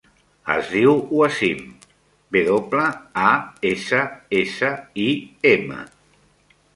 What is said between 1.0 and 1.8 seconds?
Wassim: